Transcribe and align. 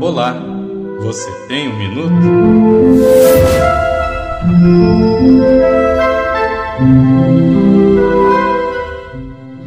Olá, 0.00 0.40
você 1.00 1.28
tem 1.48 1.68
um 1.68 1.76
minuto? 1.76 2.14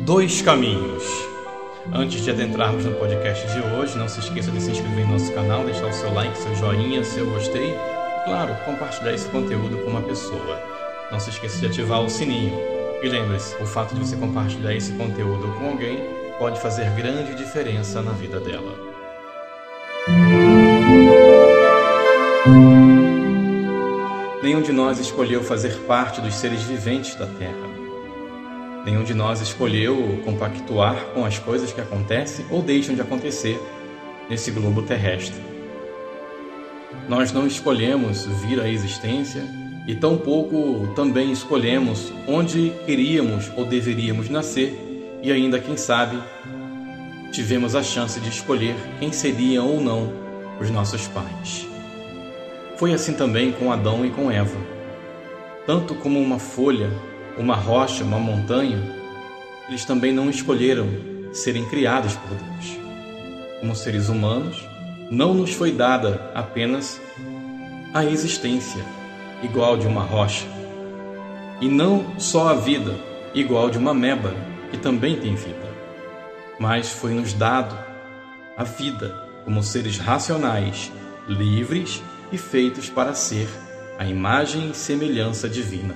Dois 0.06 0.42
caminhos. 0.42 1.04
Antes 1.92 2.24
de 2.24 2.32
adentrarmos 2.32 2.86
no 2.86 2.94
podcast 2.94 3.46
de 3.52 3.60
hoje, 3.76 3.98
não 3.98 4.08
se 4.08 4.22
esqueça 4.22 4.50
de 4.50 4.62
se 4.62 4.72
inscrever 4.72 5.04
em 5.04 5.12
nosso 5.12 5.34
canal, 5.34 5.66
deixar 5.66 5.88
o 5.88 5.94
seu 5.94 6.14
like, 6.14 6.38
seu 6.38 6.56
joinha, 6.56 7.04
seu 7.04 7.30
gostei 7.30 7.76
claro, 8.24 8.56
compartilhar 8.64 9.12
esse 9.14 9.28
conteúdo 9.28 9.78
com 9.80 9.90
uma 9.90 10.02
pessoa. 10.02 10.58
Não 11.12 11.20
se 11.20 11.32
esqueça 11.32 11.60
de 11.60 11.66
ativar 11.66 12.02
o 12.02 12.10
sininho. 12.10 12.58
E 13.04 13.10
lembre-se, 13.10 13.62
o 13.62 13.66
fato 13.66 13.94
de 13.94 14.00
você 14.00 14.16
compartilhar 14.16 14.74
esse 14.74 14.94
conteúdo 14.94 15.52
com 15.60 15.68
alguém 15.72 16.21
pode 16.42 16.60
fazer 16.60 16.90
grande 16.96 17.36
diferença 17.36 18.02
na 18.02 18.14
vida 18.14 18.40
dela. 18.40 18.76
Nenhum 24.42 24.64
de 24.64 24.72
nós 24.72 24.98
escolheu 24.98 25.44
fazer 25.44 25.72
parte 25.82 26.20
dos 26.20 26.34
seres 26.34 26.64
viventes 26.64 27.14
da 27.14 27.28
Terra. 27.28 27.70
Nenhum 28.84 29.04
de 29.04 29.14
nós 29.14 29.40
escolheu 29.40 30.20
compactuar 30.26 30.96
com 31.14 31.24
as 31.24 31.38
coisas 31.38 31.72
que 31.72 31.80
acontecem 31.80 32.44
ou 32.50 32.64
deixam 32.64 32.96
de 32.96 33.02
acontecer 33.02 33.62
nesse 34.28 34.50
globo 34.50 34.82
terrestre. 34.82 35.40
Nós 37.08 37.32
não 37.32 37.46
escolhemos 37.46 38.26
vir 38.26 38.60
à 38.60 38.68
existência 38.68 39.44
e 39.88 39.94
tampouco 39.94 40.92
também 40.96 41.32
escolhemos 41.32 42.12
onde 42.28 42.74
queríamos 42.88 43.52
ou 43.56 43.64
deveríamos 43.64 44.28
nascer 44.28 44.91
e 45.22 45.32
ainda, 45.32 45.60
quem 45.60 45.78
sabe, 45.78 46.18
tivemos 47.32 47.76
a 47.76 47.84
chance 47.84 48.20
de 48.20 48.30
escolher 48.30 48.76
quem 49.00 49.12
seriam 49.12 49.68
ou 49.68 49.80
não 49.80 50.12
os 50.60 50.70
nossos 50.70 51.08
pais. 51.08 51.68
Foi 52.78 52.94
assim 52.94 53.14
também 53.14 53.52
com 53.52 53.72
Adão 53.72 54.06
e 54.06 54.10
com 54.10 54.32
Eva. 54.32 54.58
Tanto 55.66 55.94
como 55.96 56.20
uma 56.20 56.40
folha, 56.40 56.90
uma 57.38 57.56
rocha, 57.56 58.04
uma 58.04 58.20
montanha, 58.20 58.80
eles 59.70 59.86
também 59.86 60.12
não 60.12 60.30
escolheram 60.30 60.88
serem 61.32 61.66
criados 61.66 62.16
por 62.16 62.30
Deus. 62.30 62.78
Como 63.60 63.76
seres 63.76 64.10
humanos, 64.10 64.68
não 65.10 65.34
nos 65.34 65.54
foi 65.54 65.72
dada 65.72 66.32
apenas 66.34 67.00
a 67.94 68.04
existência 68.04 68.84
igual 69.44 69.78
de 69.78 69.86
uma 69.86 70.02
rocha, 70.02 70.46
e 71.60 71.68
não 71.68 72.20
só 72.20 72.50
a 72.50 72.54
vida 72.54 72.96
igual 73.34 73.70
de 73.70 73.78
uma 73.78 73.94
meba 73.94 74.34
que 74.72 74.78
também 74.78 75.20
tem 75.20 75.36
vida, 75.36 75.70
mas 76.58 76.90
foi-nos 76.90 77.34
dado 77.34 77.78
a 78.58 78.64
vida 78.64 79.30
como 79.44 79.62
seres 79.62 79.98
racionais, 79.98 80.92
livres 81.28 82.02
e 82.32 82.38
feitos 82.38 82.90
para 82.90 83.14
ser 83.14 83.48
a 84.00 84.06
imagem 84.06 84.72
e 84.72 84.74
semelhança 84.74 85.50
divina. 85.50 85.96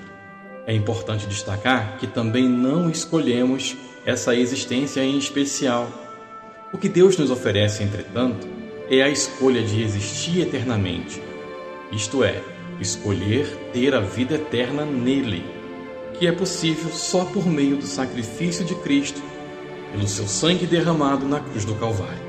É 0.68 0.74
importante 0.74 1.28
destacar 1.28 1.98
que 1.98 2.08
também 2.08 2.50
não 2.50 2.90
escolhemos 2.90 3.76
essa 4.06 4.36
existência 4.36 5.02
em 5.02 5.18
especial. 5.18 5.88
O 6.74 6.78
que 6.78 6.90
Deus 6.90 7.18
nos 7.18 7.32
oferece, 7.32 7.84
entretanto, 7.84 8.48
é 8.90 9.02
a 9.02 9.10
escolha 9.10 9.64
de 9.64 9.82
existir 9.82 10.42
eternamente, 10.42 11.22
isto 11.92 12.24
é, 12.24 12.42
escolher 12.80 13.48
ter 13.72 13.96
a 13.96 14.00
vida 14.00 14.36
eterna 14.36 14.86
nele 14.86 15.44
que 16.18 16.28
é 16.28 16.32
possível 16.32 16.90
só 16.92 17.26
por 17.26 17.46
meio 17.46 17.78
do 17.78 17.86
sacrifício 17.86 18.66
de 18.66 18.76
Cristo, 18.76 19.22
pelo 19.92 20.08
seu 20.08 20.28
sangue 20.28 20.66
derramado 20.66 21.26
na 21.28 21.40
cruz 21.40 21.66
do 21.66 21.76
Calvário. 21.76 22.26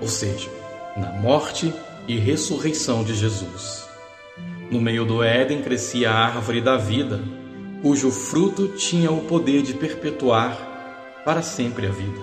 Ou 0.00 0.08
seja, 0.08 0.50
na 0.96 1.12
morte 1.12 1.72
e 2.06 2.18
ressurreição 2.18 3.04
de 3.04 3.14
Jesus. 3.14 3.88
No 4.70 4.80
meio 4.80 5.04
do 5.04 5.22
Éden 5.22 5.62
crescia 5.62 6.10
a 6.10 6.26
árvore 6.26 6.60
da 6.60 6.76
vida, 6.76 7.20
cujo 7.80 8.10
fruto 8.10 8.68
tinha 8.68 9.10
o 9.10 9.22
poder 9.22 9.62
de 9.62 9.74
perpetuar 9.74 11.22
para 11.24 11.42
sempre 11.42 11.86
a 11.86 11.90
vida. 11.90 12.20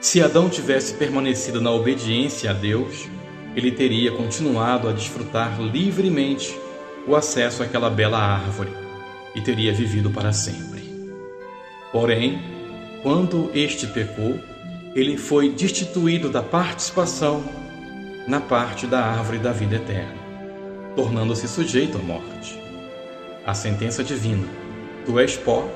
Se 0.00 0.22
Adão 0.22 0.48
tivesse 0.48 0.94
permanecido 0.94 1.60
na 1.60 1.70
obediência 1.70 2.50
a 2.50 2.52
Deus, 2.52 3.08
ele 3.54 3.70
teria 3.72 4.12
continuado 4.12 4.88
a 4.88 4.92
desfrutar 4.92 5.60
livremente 5.60 6.58
o 7.06 7.16
acesso 7.16 7.62
àquela 7.62 7.90
bela 7.90 8.18
árvore 8.18 8.70
e 9.34 9.40
teria 9.40 9.72
vivido 9.72 10.10
para 10.10 10.32
sempre. 10.32 10.80
Porém, 11.92 12.40
quando 13.02 13.50
este 13.54 13.86
pecou, 13.86 14.38
ele 14.94 15.16
foi 15.16 15.50
destituído 15.50 16.28
da 16.28 16.42
participação 16.42 17.44
na 18.26 18.40
parte 18.40 18.86
da 18.86 19.00
árvore 19.00 19.38
da 19.38 19.52
vida 19.52 19.76
eterna, 19.76 20.18
tornando-se 20.94 21.48
sujeito 21.48 21.98
à 21.98 22.00
morte. 22.00 22.60
A 23.46 23.54
sentença 23.54 24.04
divina, 24.04 24.46
tu 25.06 25.18
és 25.18 25.36
pó 25.36 25.68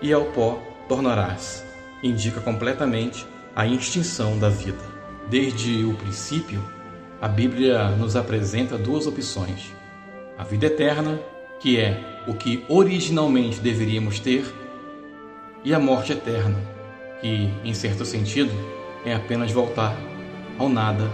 e 0.00 0.12
ao 0.12 0.24
pó 0.26 0.60
tornarás, 0.88 1.64
indica 2.02 2.40
completamente 2.40 3.26
a 3.54 3.66
extinção 3.66 4.38
da 4.38 4.48
vida. 4.48 4.92
Desde 5.28 5.84
o 5.84 5.94
princípio, 5.94 6.62
a 7.20 7.28
Bíblia 7.28 7.90
nos 7.90 8.16
apresenta 8.16 8.76
duas 8.76 9.06
opções 9.06 9.72
a 10.36 10.44
vida 10.44 10.66
eterna, 10.66 11.20
que 11.60 11.78
é 11.78 12.24
o 12.26 12.34
que 12.34 12.64
originalmente 12.68 13.60
deveríamos 13.60 14.20
ter, 14.20 14.44
e 15.64 15.72
a 15.72 15.78
morte 15.78 16.12
eterna, 16.12 16.58
que, 17.20 17.50
em 17.64 17.74
certo 17.74 18.04
sentido, 18.04 18.52
é 19.04 19.14
apenas 19.14 19.52
voltar 19.52 19.96
ao 20.58 20.68
nada 20.68 21.10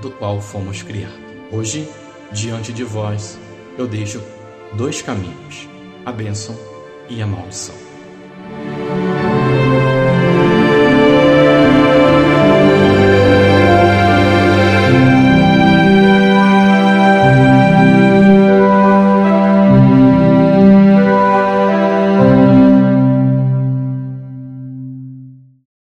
do 0.00 0.10
qual 0.10 0.40
fomos 0.40 0.82
criados. 0.82 1.18
Hoje, 1.50 1.88
diante 2.32 2.72
de 2.72 2.82
vós, 2.82 3.38
eu 3.78 3.86
deixo 3.86 4.20
dois 4.74 5.02
caminhos: 5.02 5.68
a 6.04 6.12
bênção 6.12 6.58
e 7.08 7.22
a 7.22 7.26
maldição. 7.26 7.76